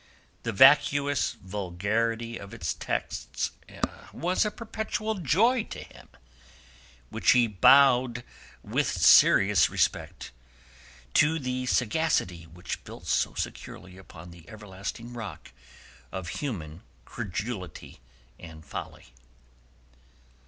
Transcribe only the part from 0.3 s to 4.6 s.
The vacuous vulgarity of its texts was a